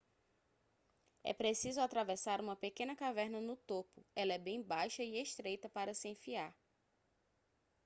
é 1.23 1.31
preciso 1.31 1.79
atravessar 1.79 2.41
uma 2.41 2.55
pequena 2.55 2.95
caverna 2.95 3.39
no 3.39 3.55
topo 3.55 4.03
ela 4.15 4.33
é 4.33 4.39
bem 4.39 4.59
baixa 4.59 5.03
e 5.03 5.21
estreita 5.21 5.69
para 5.69 5.93
se 5.93 6.07
enfiar 6.07 6.57